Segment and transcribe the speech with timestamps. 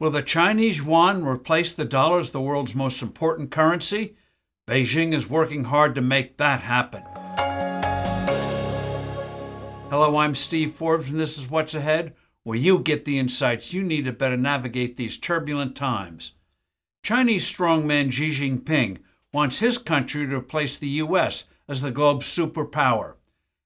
[0.00, 4.16] Will the Chinese yuan replace the dollar as the world's most important currency?
[4.66, 7.02] Beijing is working hard to make that happen.
[9.90, 13.82] Hello, I'm Steve Forbes, and this is What's Ahead, where you get the insights you
[13.82, 16.32] need to better navigate these turbulent times.
[17.02, 19.00] Chinese strongman Xi Jinping
[19.34, 21.44] wants his country to replace the U.S.
[21.68, 23.16] as the globe's superpower.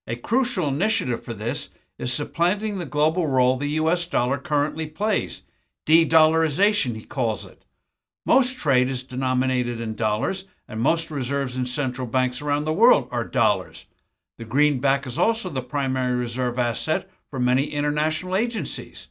[0.09, 4.05] A crucial initiative for this is supplanting the global role the U.S.
[4.05, 5.43] dollar currently plays.
[5.87, 7.65] De dollarization, he calls it.
[8.25, 13.07] Most trade is denominated in dollars, and most reserves in central banks around the world
[13.11, 13.85] are dollars.
[14.39, 19.09] The greenback is also the primary reserve asset for many international agencies.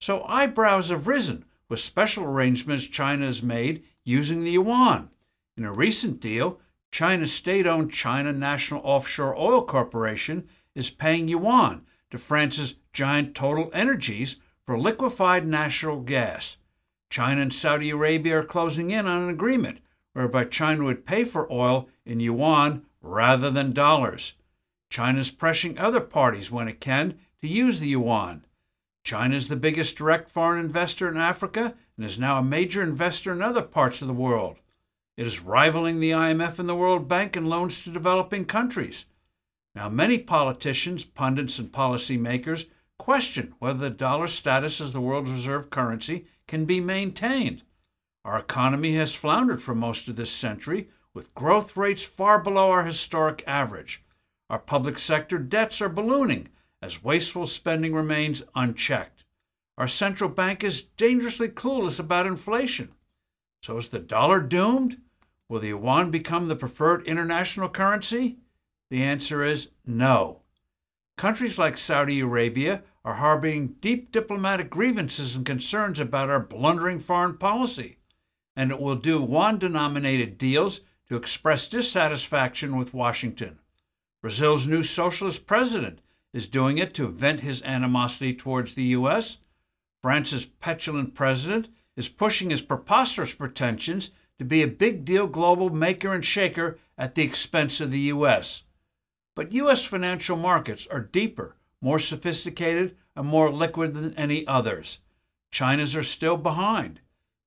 [0.00, 5.08] So eyebrows have risen with special arrangements China has made using the yuan.
[5.56, 11.86] In a recent deal, China's state owned China National Offshore Oil Corporation is paying yuan
[12.10, 16.56] to France's giant Total Energies for liquefied natural gas.
[17.10, 19.80] China and Saudi Arabia are closing in on an agreement
[20.12, 24.34] whereby China would pay for oil in yuan rather than dollars.
[24.90, 28.44] China is pressuring other parties when it can to use the yuan.
[29.04, 33.32] China is the biggest direct foreign investor in Africa and is now a major investor
[33.32, 34.58] in other parts of the world.
[35.16, 39.06] It is rivaling the IMF and the World Bank in loans to developing countries.
[39.74, 42.66] Now, many politicians, pundits, and policymakers
[43.02, 47.60] question whether the dollar's status as the world's reserve currency can be maintained.
[48.24, 52.84] Our economy has floundered for most of this century, with growth rates far below our
[52.84, 54.04] historic average.
[54.48, 56.46] Our public sector debts are ballooning
[56.80, 59.24] as wasteful spending remains unchecked.
[59.76, 62.90] Our central bank is dangerously clueless about inflation.
[63.64, 64.98] So is the dollar doomed?
[65.48, 68.38] Will the yuan become the preferred international currency?
[68.90, 70.42] The answer is no.
[71.18, 77.36] Countries like Saudi Arabia are harboring deep diplomatic grievances and concerns about our blundering foreign
[77.36, 77.98] policy,
[78.54, 83.58] and it will do yuan denominated deals to express dissatisfaction with Washington.
[84.22, 86.00] Brazil's new socialist president
[86.32, 89.38] is doing it to vent his animosity towards the U.S.
[90.00, 96.12] France's petulant president is pushing his preposterous pretensions to be a big deal global maker
[96.12, 98.62] and shaker at the expense of the U.S.
[99.34, 99.84] But U.S.
[99.84, 105.00] financial markets are deeper, more sophisticated, and more liquid than any others.
[105.50, 107.00] China's are still behind.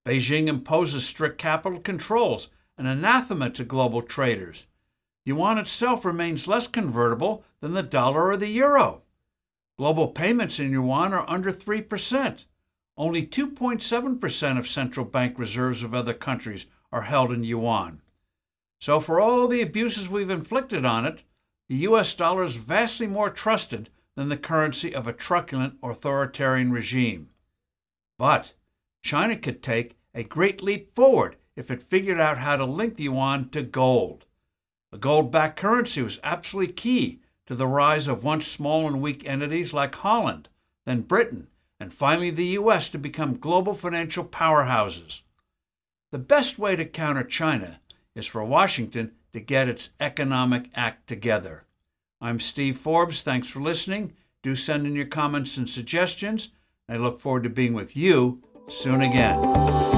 [0.05, 4.67] Beijing imposes strict capital controls, an anathema to global traders.
[5.23, 9.01] Yuan itself remains less convertible than the dollar or the euro.
[9.77, 12.45] Global payments in yuan are under 3%.
[12.97, 18.01] Only 2.7% of central bank reserves of other countries are held in yuan.
[18.79, 21.23] So, for all the abuses we've inflicted on it,
[21.67, 27.29] the US dollar is vastly more trusted than the currency of a truculent authoritarian regime.
[28.17, 28.53] But
[29.03, 33.03] China could take a great leap forward if it figured out how to link the
[33.03, 34.25] yuan to gold.
[34.91, 39.27] A gold backed currency was absolutely key to the rise of once small and weak
[39.27, 40.49] entities like Holland,
[40.85, 41.47] then Britain,
[41.79, 45.21] and finally the US to become global financial powerhouses.
[46.11, 47.81] The best way to counter China
[48.15, 51.65] is for Washington to get its economic act together.
[52.21, 53.21] I'm Steve Forbes.
[53.21, 54.13] Thanks for listening.
[54.41, 56.49] Do send in your comments and suggestions.
[56.87, 59.94] I look forward to being with you soon again.